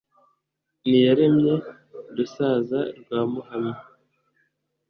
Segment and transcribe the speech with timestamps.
[0.87, 1.55] n'iyaremye,
[2.15, 3.75] rusaza rwa muhanyi,